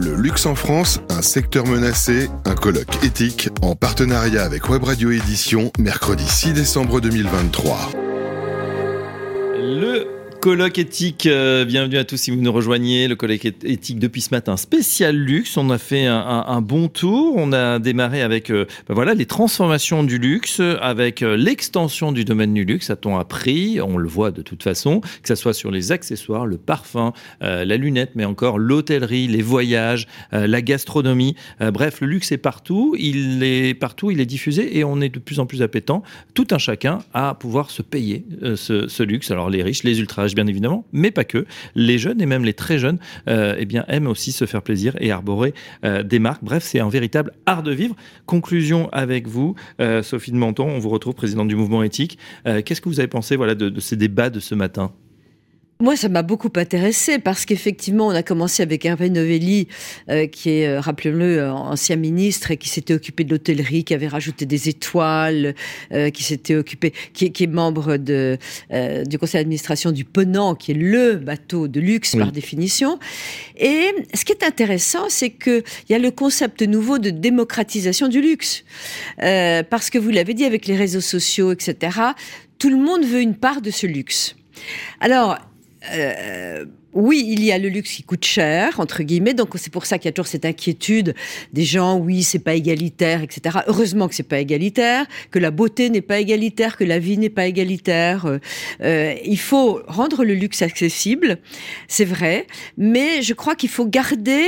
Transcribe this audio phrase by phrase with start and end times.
[0.00, 5.10] Le luxe en France, un secteur menacé, un colloque éthique en partenariat avec Web Radio
[5.10, 7.90] Édition, mercredi 6 décembre 2023.
[9.56, 13.08] Le colloque éthique, euh, bienvenue à tous si vous nous rejoignez.
[13.08, 15.56] Le colloque éthique depuis ce matin, spécial luxe.
[15.56, 17.34] On a fait un, bon tour.
[17.36, 22.24] On a démarré avec euh, ben voilà les transformations du luxe, avec euh, l'extension du
[22.24, 22.88] domaine du luxe.
[22.90, 26.56] A-t-on appris On le voit de toute façon, que ce soit sur les accessoires, le
[26.56, 31.34] parfum, la lunette, mais encore l'hôtellerie, les voyages, la gastronomie.
[31.60, 32.94] bref, le luxe est partout.
[32.98, 34.10] Il est partout.
[34.10, 36.02] Il est diffusé et on est de plus en plus appétant,
[36.34, 39.30] tout un chacun, à pouvoir se payer ce, luxe.
[39.30, 41.46] Alors les riches, les ultra bien évidemment, mais pas que.
[41.74, 44.94] Les jeunes et même les très jeunes euh, eh bien, aiment aussi se faire plaisir
[45.00, 45.54] et arborer
[45.84, 46.44] euh, des marques.
[46.44, 47.96] Bref, c'est un véritable art de vivre.
[48.26, 52.18] Conclusion avec vous, euh, Sophie de Menton, on vous retrouve présidente du mouvement éthique.
[52.44, 54.92] Qu'est-ce que vous avez pensé voilà, de ces débats de ce matin?
[55.80, 59.68] Moi, ça m'a beaucoup intéressé parce qu'effectivement, on a commencé avec Hervé Novelli,
[60.10, 63.94] euh, qui est, euh, rappelons-le, euh, ancien ministre et qui s'était occupé de l'hôtellerie, qui
[63.94, 65.54] avait rajouté des étoiles,
[66.12, 68.38] qui s'était occupé, qui, est membre de,
[69.06, 72.98] du conseil d'administration du Ponant, qui est le bateau de luxe par définition.
[73.56, 78.20] Et ce qui est intéressant, c'est qu'il y a le concept nouveau de démocratisation du
[78.20, 78.64] luxe.
[79.18, 81.98] parce que vous l'avez dit, avec les réseaux sociaux, etc.,
[82.58, 84.34] tout le monde veut une part de ce luxe.
[85.00, 85.38] Alors,
[85.92, 89.86] euh, oui, il y a le luxe qui coûte cher, entre guillemets, donc c'est pour
[89.86, 91.14] ça qu'il y a toujours cette inquiétude
[91.52, 93.58] des gens, oui, c'est pas égalitaire, etc.
[93.68, 97.30] Heureusement que c'est pas égalitaire, que la beauté n'est pas égalitaire, que la vie n'est
[97.30, 98.26] pas égalitaire.
[98.26, 98.38] Euh,
[98.80, 101.38] euh, il faut rendre le luxe accessible,
[101.86, 104.44] c'est vrai, mais je crois qu'il faut garder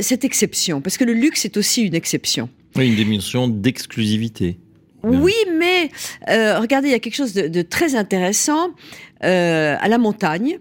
[0.00, 2.48] cette exception, parce que le luxe est aussi une exception.
[2.76, 4.58] Oui, une dimension d'exclusivité.
[5.04, 5.90] Oui, mais
[6.26, 8.70] regardez, il y a quelque chose de très intéressant.
[9.24, 10.58] Euh, à la montagne.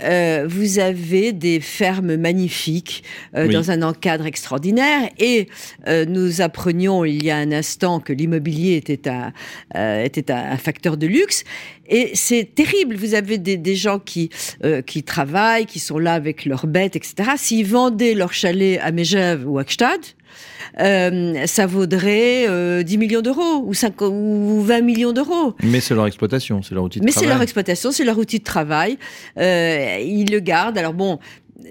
[0.00, 3.02] Euh, vous avez des fermes magnifiques
[3.34, 5.48] euh, dans un encadre extraordinaire et
[6.06, 9.32] nous apprenions il y a un instant que l'immobilier était un,
[10.04, 11.44] était un facteur de luxe
[11.86, 12.96] et c'est terrible.
[12.96, 14.30] Vous avez des, des gens qui,
[14.86, 17.32] qui travaillent, qui sont là avec leurs bêtes, etc.
[17.36, 20.00] S'ils vendaient leur chalet à Megève ou à Gstad,
[20.80, 25.54] euh, ça vaudrait 10 euh, millions d'euros ou, ou 20 millions d'euros.
[25.62, 27.26] Mais c'est leur exploitation, c'est leur outil de Mais travail.
[27.26, 28.98] Mais c'est leur exploitation, c'est leur outil de travail.
[29.38, 30.78] Euh, ils le gardent.
[30.78, 31.18] Alors bon,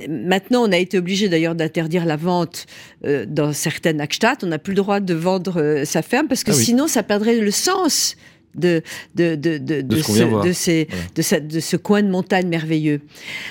[0.09, 2.65] Maintenant, on a été obligé d'ailleurs d'interdire la vente
[3.03, 4.43] dans certaines Akstadt.
[4.43, 7.39] On n'a plus le droit de vendre sa ferme parce que ah sinon, ça perdrait
[7.39, 8.17] le sens
[8.57, 8.81] de,
[9.15, 13.01] de, de, de, de, ce, ces, de, ce coin de montagne merveilleux.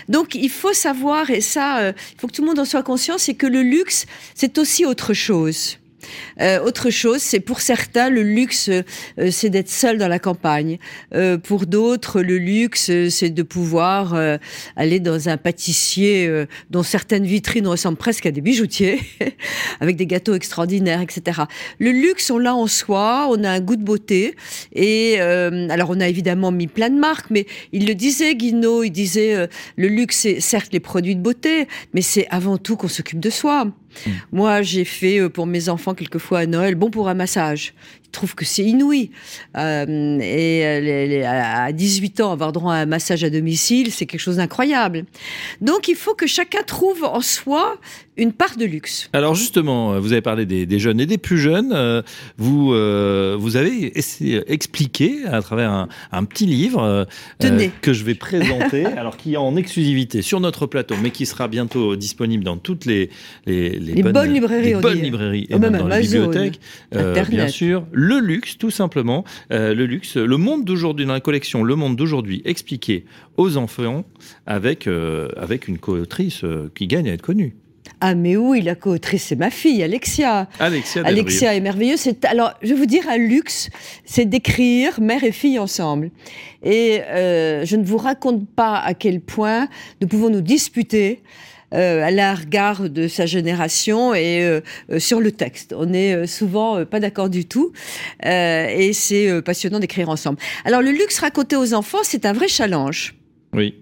[0.09, 2.83] Donc il faut savoir, et ça, euh, il faut que tout le monde en soit
[2.83, 5.79] conscient, c'est que le luxe, c'est aussi autre chose.
[6.41, 10.79] Euh, autre chose, c'est pour certains le luxe, euh, c'est d'être seul dans la campagne.
[11.15, 14.15] Euh, pour d'autres, le luxe, c'est de pouvoir
[14.77, 19.01] aller dans un pâtissier dont certaines vitrines ressemblent presque à des bijoutiers,
[19.81, 21.43] avec des gâteaux extraordinaires, etc.
[21.79, 24.35] Le luxe, on l'a en soi, on a un goût de beauté.
[24.73, 28.91] Et alors, on a évidemment mis plein de marques, mais il le disait, Guinaud, il
[28.91, 33.21] disait, le luxe, c'est certes les produits de beauté, mais c'est avant tout qu'on s'occupe
[33.21, 33.73] de soi.
[34.33, 37.75] Moi, j'ai fait euh, pour mes enfants quelquefois à Noël, bon pour un massage.
[38.17, 39.11] Ils trouvent que c'est inouï.
[39.59, 44.37] Euh, et à 18 ans, avoir droit à un massage à domicile, c'est quelque chose
[44.37, 45.05] d'incroyable.
[45.61, 47.79] Donc, il faut que chacun trouve en soi
[48.19, 49.11] une part de luxe.
[49.13, 51.73] Alors justement, vous avez parlé des, jeunes et des plus jeunes.
[51.75, 52.01] Euh,
[52.39, 53.93] vous, vous avez
[54.51, 57.07] expliqué à travers un, petit livre
[57.83, 61.49] que je vais présenter, alors qui est en exclusivité sur notre plateau, mais qui sera
[61.49, 63.11] bientôt disponible dans toutes les,
[63.45, 66.61] les les, bonnes, librairies, bonnes librairies et même, dans les bibliothèques,
[66.95, 67.85] euh, bien sûr.
[68.07, 71.97] Le luxe, tout simplement, euh, le luxe, le monde d'aujourd'hui dans la collection, le monde
[71.97, 73.05] d'aujourd'hui expliqué
[73.37, 74.05] aux enfants
[74.47, 76.45] avec euh, avec une co-autrice
[76.77, 77.57] qui gagne à être connue.
[78.01, 80.49] Ah mais oui, la co-autrice, c'est ma fille, Alexia.
[80.61, 82.09] Alexia, Alexia est merveilleuse.
[82.29, 83.71] alors, je vais vous dire, un luxe,
[84.05, 86.11] c'est d'écrire mère et fille ensemble.
[86.63, 89.69] Et je ne vous raconte pas à quel point
[90.01, 94.61] nous pouvons nous disputer euh, à la regard de sa génération et euh,
[94.91, 95.75] euh, sur le texte.
[95.77, 97.73] On n'est souvent pas d'accord du tout
[98.25, 100.39] et c'est passionnant d'écrire ensemble.
[100.65, 103.15] Alors le luxe raconté aux enfants, c'est un vrai challenge.
[103.53, 103.75] Oui.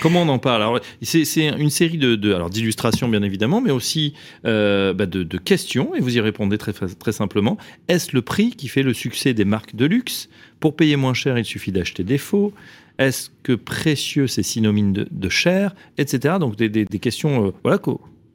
[0.00, 0.80] Comment on en parle?
[1.02, 2.16] C'est une série de,
[2.48, 7.56] d'illustrations, bien évidemment, mais aussi bah, de, questions, et vous y répondez très, très simplement.
[7.88, 10.28] Est-ce le prix qui fait le succès des marques de luxe?
[10.60, 12.52] Pour payer moins cher, il suffit d'acheter des faux.
[12.98, 16.36] Est-ce que précieux, c'est synonyme de, de cher, etc.
[16.38, 17.78] Donc des, questions euh, voilà,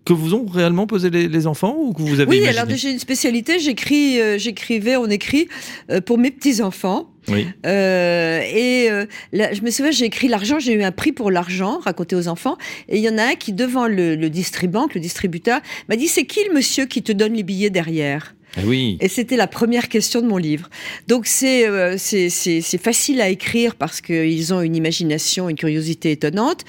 [0.09, 2.99] que vous ont réellement posé les, enfants ou que vous avez Oui, alors j'ai une
[2.99, 5.47] spécialité, j'écris, euh, j'écrivais, on écrit
[5.91, 7.11] euh, pour mes petits-enfants.
[7.27, 7.45] Oui.
[7.67, 8.89] Euh, et
[9.31, 12.57] je me souviens, j'ai écrit l'argent, j'ai eu un prix pour l'argent, raconté aux enfants.
[12.87, 16.39] Et il y en a un qui, devant le, le distributeur, m'a dit C'est qui
[16.47, 18.33] le monsieur qui te donne les billets derrière?
[18.63, 18.97] Oui.
[18.99, 20.69] Et c'était la première question de mon livre.
[21.07, 26.65] Donc c'est euh, c'est facile à écrire parce qu'ils ont une imagination, une curiosité étonnante.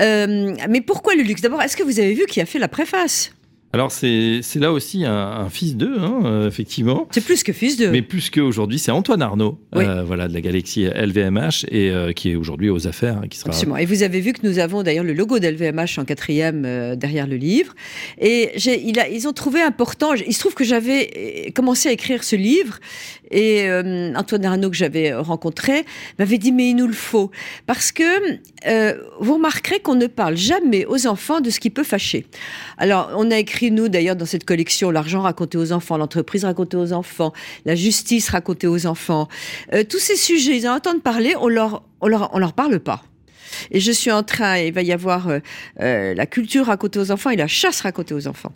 [0.00, 1.42] Euh, mais pourquoi le luxe?
[1.42, 3.32] D'abord, est-ce que vous avez vu qui a fait la préface?
[3.74, 7.08] Alors c'est là aussi un, fils d'eux, hein, euh, effectivement.
[7.10, 7.90] C'est plus que fils d'eux.
[7.90, 12.30] Mais plus qu'aujourd'hui, c'est Antoine Arnaud, euh, voilà, de la galaxie LVMH, et euh, qui
[12.30, 13.18] est aujourd'hui aux affaires.
[13.18, 13.48] Hein, qui sera...
[13.48, 13.78] Absolument.
[13.78, 17.36] Et vous avez vu que nous avons d'ailleurs le logo d'LVMH en quatrième derrière le
[17.36, 17.74] livre.
[18.20, 22.24] Et il a, ils ont trouvé important, il se trouve que j'avais commencé à écrire
[22.24, 22.78] ce livre,
[23.32, 23.68] et
[24.16, 25.84] Antoine Arnaud, que j'avais rencontré,
[26.18, 27.30] m'avait dit, mais il nous le faut.
[27.66, 28.38] Parce que
[29.20, 32.26] vous remarquerez qu'on ne parle jamais aux enfants de ce qui peut fâcher.
[32.78, 36.76] Alors, on a écrit nous, d'ailleurs, dans cette collection, l'argent raconté aux enfants, l'entreprise racontée
[36.76, 37.32] aux enfants,
[37.64, 39.28] la justice racontée aux enfants.
[39.72, 42.80] Euh, tous ces sujets, ils en entendent parler, on leur, on leur, on leur parle
[42.80, 43.02] pas.
[43.70, 45.38] Et je suis en train, il va y avoir euh,
[45.80, 48.52] euh, la culture racontée aux enfants et la chasse racontée aux enfants.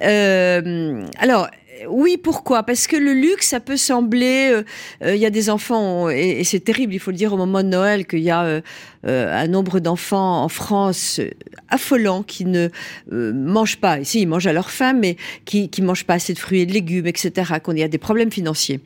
[0.00, 1.48] alors,
[1.88, 2.62] oui, pourquoi?
[2.62, 4.50] Parce que le luxe, ça peut sembler.
[4.52, 4.62] Euh,
[5.02, 7.62] euh, il y a des enfants, et, c'est terrible, il faut le dire au moment
[7.62, 8.60] de Noël, qu'il y a euh,
[9.04, 11.20] un nombre d'enfants en France
[11.68, 12.68] affolant qui ne
[13.10, 13.98] mangent pas.
[13.98, 16.66] Ici, ils mangent à leur faim, mais qui ne mangent pas assez de fruits et
[16.66, 17.54] de légumes, etc.
[17.62, 18.80] Qu'on y a des problèmes financiers.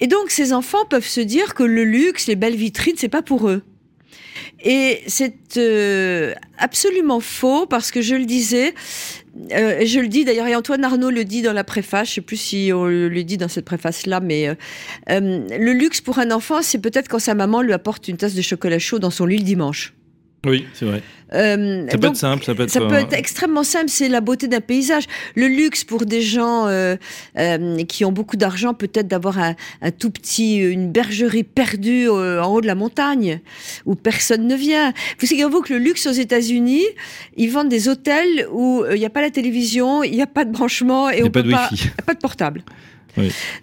[0.00, 3.22] Et donc, ces enfants peuvent se dire que le luxe, les belles vitrines, c'est pas
[3.22, 3.62] pour eux.
[4.64, 5.34] Et c'est
[6.58, 8.74] absolument faux parce que je le disais,
[9.52, 12.20] euh, je le dis d'ailleurs, et Antoine Arnaud le dit dans la préface, je sais
[12.20, 14.54] plus si on le dit dans cette préface-là, mais euh,
[15.10, 18.34] euh, le luxe pour un enfant, c'est peut-être quand sa maman lui apporte une tasse
[18.34, 19.94] de chocolat chaud dans son lit le dimanche.
[20.44, 21.02] Oui, c'est vrai.
[21.34, 22.70] Euh, ça peut être simple, ça peut être.
[22.70, 23.88] Ça peut être extrêmement simple.
[23.88, 25.04] C'est la beauté d'un paysage.
[25.34, 26.96] Le luxe pour des gens euh,
[27.38, 32.46] euh, qui ont beaucoup d'argent, peut-être d'avoir un, un, tout petit, une bergerie perdue en
[32.52, 33.40] haut de la montagne
[33.86, 34.92] où personne ne vient.
[35.20, 36.84] Vous savez vous que le luxe aux États-Unis,
[37.36, 40.44] ils vendent des hôtels où il n'y a pas la télévision, il n'y a pas
[40.44, 41.70] de branchement et on pas peut de pas,
[42.06, 42.62] pas de portable.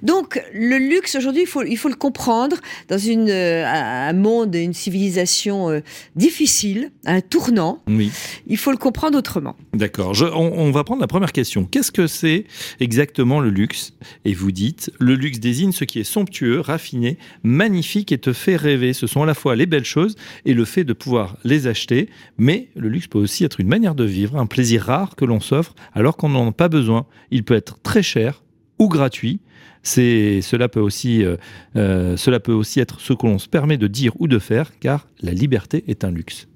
[0.04, 2.58] Donc le luxe aujourd'hui, il faut, il faut le comprendre
[2.88, 5.80] dans une, euh, un monde, une civilisation euh,
[6.16, 7.82] difficile, un tournant.
[7.88, 8.12] Oui.
[8.48, 9.56] Il faut le comprendre autrement.
[9.74, 10.14] D'accord.
[10.22, 11.66] On, on, va prendre la première question.
[11.66, 12.46] Qu'est-ce que c'est
[12.80, 13.94] exactement le luxe?
[14.26, 18.56] Et vous dites, le luxe désigne ce qui est somptueux, raffiné, magnifique et te fait
[18.56, 18.94] rêver.
[18.94, 22.10] Ce sont à la fois les belles choses et le fait de pouvoir les acheter.
[22.38, 25.40] Mais le luxe peut aussi être une manière de vivre, un plaisir rare que l'on
[25.40, 27.06] s'offre alors qu'on n'en a pas besoin.
[27.32, 28.42] Il peut être très cher
[28.80, 29.40] ou gratuit.
[29.84, 31.38] C'est cela peut aussi euh,
[31.76, 34.72] euh, cela peut aussi être ce que l'on se permet de dire ou de faire,
[34.80, 36.48] car la liberté est un luxe.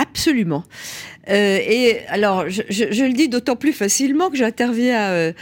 [0.00, 0.62] Absolument.
[1.28, 5.32] Euh, et alors, je, le dis d'autant plus facilement que j'interviens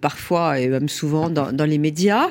[0.00, 2.30] parfois et même souvent dans, dans, les médias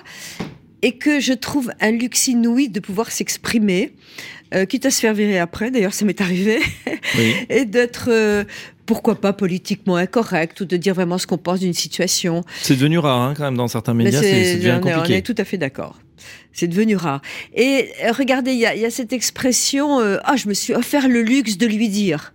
[0.86, 3.94] et que je trouve un luxe inouï de pouvoir s'exprimer,
[4.70, 6.60] quitte à se faire virer après, d'ailleurs ça m'est arrivé,
[7.50, 8.10] et d'être
[8.86, 12.44] pourquoi pas politiquement incorrect ou de dire vraiment ce qu'on pense d'une situation.
[12.62, 15.14] C'est devenu rare hein, quand même dans certains médias, c'est devenu compliqué.
[15.14, 16.00] On est tout à fait d'accord.
[16.54, 17.22] C'est devenu rare.
[17.54, 21.22] Et euh, regardez, il y, a, cette expression euh, ah je me suis offert le
[21.22, 22.34] luxe de lui dire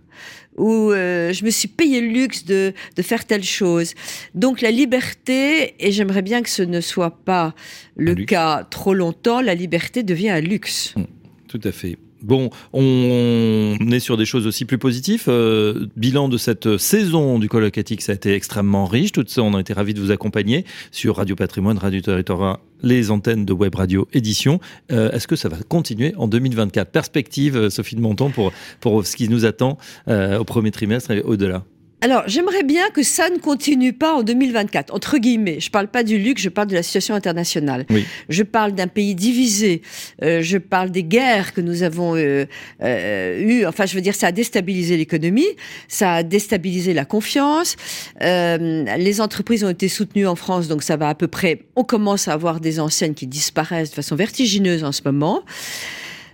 [0.57, 3.93] ou euh, je me suis payé le luxe de, de, faire telle chose.
[4.35, 7.55] Donc la liberté, et j'aimerais bien que ce ne soit pas
[7.95, 10.93] le cas trop longtemps, la liberté devient un luxe.
[10.95, 11.03] Mmh,
[11.47, 11.97] tout à fait.
[12.21, 15.25] Bon, on est sur des choses aussi plus positives.
[15.27, 19.11] Euh, bilan de cette saison du colloque éthique, ça a été extrêmement riche.
[19.11, 23.09] Tout ça, on a été ravis de vous accompagner sur Radio Patrimoine, Radio Territoire, les
[23.09, 24.59] antennes de Web Radio Édition.
[24.91, 29.05] Euh, est-ce que ça va continuer en 2024 Perspective, euh, Sophie de Monton, pour, pour
[29.05, 31.63] ce qui nous attend au premier trimestre et au-delà
[32.03, 35.59] alors, j'aimerais bien que ça ne continue pas en 2024, entre guillemets.
[35.59, 37.85] Je parle pas du luxe, je parle de la situation internationale.
[38.27, 39.83] Je parle d'un pays divisé.
[40.23, 42.45] Euh, je parle des guerres que nous avons euh,
[42.81, 43.65] euh, eues.
[43.67, 45.45] Enfin, je veux dire, ça a déstabilisé l'économie,
[45.87, 47.75] ça a déstabilisé la confiance.
[48.23, 51.59] Euh, les entreprises ont été soutenues en France, donc ça va à peu près.
[51.75, 55.43] On commence à avoir des enseignes qui disparaissent de façon vertigineuse en ce moment.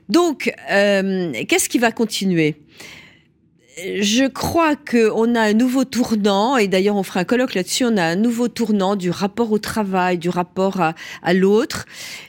[0.09, 2.55] Donc, euh, qu'est-ce qui va continuer?
[3.77, 7.95] Je crois qu'on a un nouveau tournant, et d'ailleurs on fera un colloque là-dessus, on
[7.97, 11.85] a un nouveau tournant du rapport au travail, du rapport à, l'autre.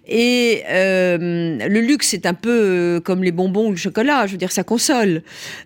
[0.07, 4.33] Et euh, le luxe, c'est un peu euh, comme les bonbons ou le chocolat, je
[4.33, 5.23] veux dire, ça console.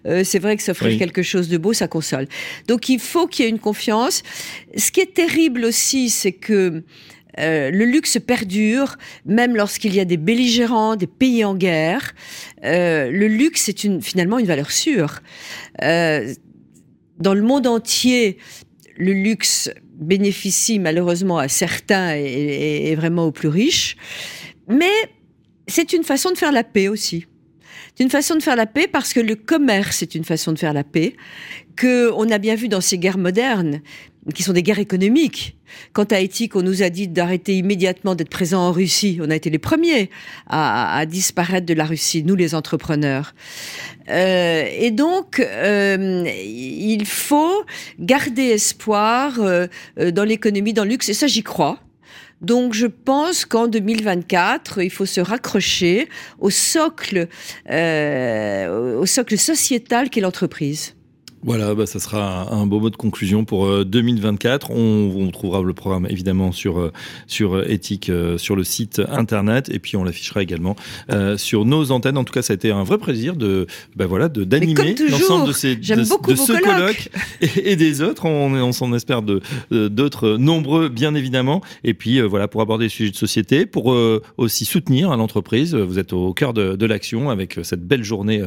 [0.06, 2.28] Euh, c'est vrai que s'offrir quelque chose de beau, ça console.
[2.68, 4.22] Donc il faut qu'il y ait une confiance.
[4.76, 6.82] Ce qui est terrible aussi, c'est que
[7.40, 12.14] euh, le luxe perdure, même lorsqu'il y a des belligérants, des pays en guerre.
[12.64, 15.20] Euh, le luxe est une, finalement une valeur sûre.
[15.82, 16.32] Euh,
[17.18, 18.38] dans le monde entier,
[18.96, 23.96] le luxe bénéficie malheureusement à certains et, vraiment aux plus riches.
[24.68, 24.92] Mais
[25.68, 27.26] c'est une façon de faire la paix aussi.
[27.94, 30.58] C'est une façon de faire la paix parce que le commerce est une façon de
[30.58, 31.14] faire la paix,
[31.76, 33.82] que on a bien vu dans ces guerres modernes,
[34.34, 35.56] qui sont des guerres économiques.
[35.92, 39.18] Quant à éthique, on nous a dit d'arrêter immédiatement d'être présents en Russie.
[39.20, 40.11] On a été les premiers
[40.49, 43.34] à, disparaître de la Russie, nous les entrepreneurs.
[44.08, 47.64] Euh, et donc, euh, il faut
[47.99, 49.66] garder espoir euh,
[50.12, 51.80] dans l'économie, dans le luxe, et ça j'y crois.
[52.42, 56.08] Donc je pense qu'en 2024, il faut se raccrocher
[56.38, 57.28] au socle,
[57.68, 60.94] au socle sociétal qu'est l'entreprise.
[61.44, 64.70] Voilà, bah, ça sera un beau mot de conclusion pour 2024.
[64.70, 66.92] Euh, on, on trouvera le programme évidemment sur euh,
[67.26, 70.76] sur euh, éthique sur le site internet et puis on l'affichera également
[71.37, 72.16] sur nos antennes.
[72.16, 75.49] En tout cas, ça a été un vrai plaisir de bah, voilà de d'animer l'ensemble
[75.49, 77.08] de ces de, ce colloque
[77.40, 78.25] et, des autres.
[78.26, 81.61] On, on s'en espère de d'autres nombreux bien évidemment.
[81.82, 83.96] Et puis voilà pour aborder les sujets de société, pour
[84.37, 85.75] aussi soutenir l'entreprise.
[85.75, 88.42] Vous êtes au cœur de, de l'action avec cette belle journée.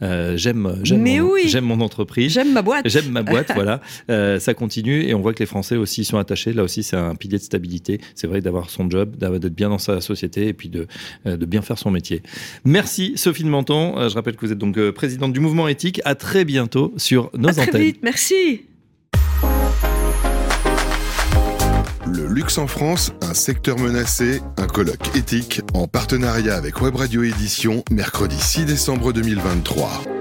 [0.00, 1.06] j'aime j'aime
[1.46, 2.39] j'aime mon entreprise.
[2.40, 2.88] J'aime ma boîte.
[2.88, 3.82] J'aime ma boîte, voilà.
[4.08, 6.54] Euh, ça continue et on voit que les Français aussi sont attachés.
[6.54, 8.00] Là aussi, c'est un pilier de stabilité.
[8.14, 10.86] C'est vrai d'avoir son job, d'être bien dans sa société et puis de,
[11.26, 12.22] euh, de bien faire son métier.
[12.64, 13.98] Merci Sophie de Menton.
[13.98, 16.00] Euh, je rappelle que vous êtes donc présidente du mouvement éthique.
[16.06, 18.62] À très bientôt sur nos à Très vite, merci.
[22.06, 27.22] Le luxe en France, un secteur menacé, un colloque éthique en partenariat avec Web Radio
[27.22, 30.19] Édition, mercredi 6 décembre 2023.